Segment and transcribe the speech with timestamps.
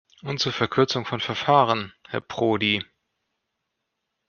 [0.23, 2.83] Und zur Verkürzung von Verfahren, Herr Prodi.